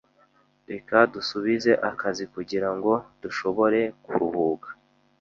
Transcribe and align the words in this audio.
Reka 0.71 0.97
dusubize 1.13 1.71
akazi 1.89 2.23
kugirango 2.33 2.91
dushobore 3.23 3.79
kuruhuka. 4.05 4.69